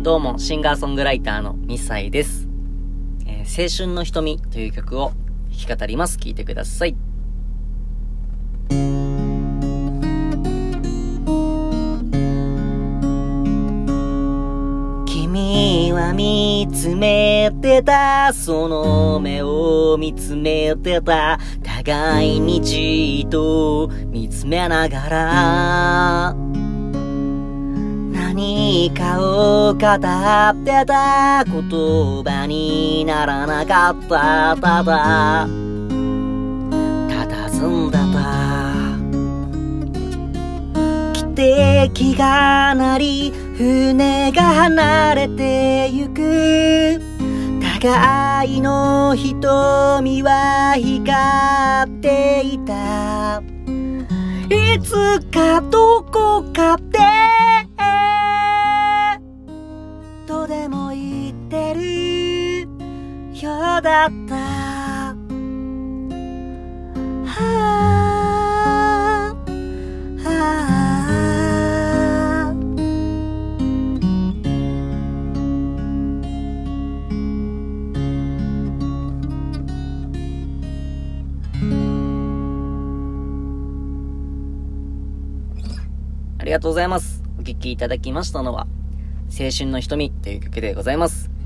[0.00, 2.46] どうも、シンガーソングライターの2歳です。
[3.26, 5.10] えー、青春の瞳という曲を
[5.50, 6.18] 弾き語ります。
[6.18, 6.96] 聴いてください。
[15.04, 26.57] 君は見つめてた、その目を見つめてた、互いにじっと見つめながら、
[28.38, 29.80] 何かを語って
[30.86, 31.52] た言
[32.22, 35.48] 葉にならなかったただ。
[35.48, 38.18] 佇んだた。
[41.34, 41.36] 汽
[41.90, 47.02] 笛が鳴り船が離れてゆく。
[47.80, 53.42] 互いの瞳は光っていた。
[54.48, 56.74] いつかどこか
[63.40, 65.14] でだったあ
[67.24, 67.36] は
[70.24, 70.54] あ
[86.38, 87.22] ありがとうございます。
[87.38, 88.66] お聴きいただきましたのは、
[89.30, 91.37] 青春の瞳という曲でございます。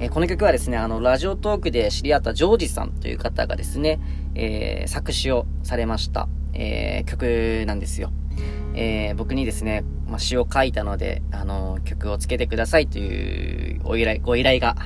[0.00, 4.00] えー、この曲はですね、あの、ラジオトークで知り合ったジョージさんという方がですね、
[4.34, 8.10] えー、作詞をされました、えー、曲なんですよ。
[8.74, 14.76] えー、僕にですね、まあ、詩を書いたので、あの、曲をつけてくださいというお依頼、ご依頼が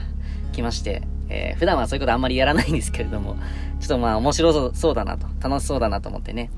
[0.52, 3.36] 来まして、えー、普段はそういうことあんまりやらないんですけれども、
[3.80, 6.50] ちょっとまあ面白そうだなと、楽しそうだなと思ってね、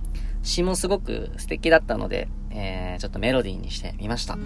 [0.42, 4.38] 詩もすごく素敵だったので、えー、ちょっとメロディーにしてみました。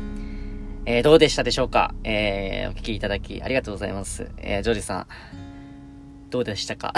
[0.87, 1.95] えー、どうでしたでしょうか？
[2.05, 4.31] えー、お聞きいただきありがとうございます。
[4.37, 5.07] えー、ジョージさん、
[6.31, 6.93] どうでしたか？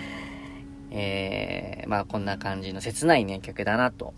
[0.90, 4.14] えー、まあこんな感じの切ないね、曲だなと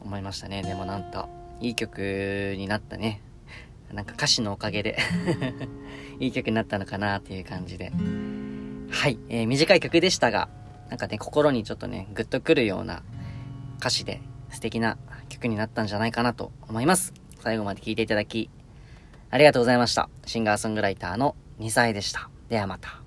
[0.00, 0.62] 思いましたね。
[0.62, 1.28] でもなんと、
[1.60, 3.20] いい曲になったね。
[3.92, 4.96] なんか歌詞のおかげで
[6.20, 7.92] いい曲になったのかなっていう感じで。
[8.90, 10.48] はい、えー、短い曲でしたが、
[10.88, 13.02] なんかね、心にちょっとね、グッとくるような
[13.80, 14.98] 歌詞で素敵な
[15.28, 17.12] 曲になったんじゃないかなと思います。
[17.42, 18.48] 最後まで聞いていただき、
[19.30, 20.08] ありがとうございました。
[20.26, 22.30] シンガーソングライターの2歳でした。
[22.48, 23.01] ではまた。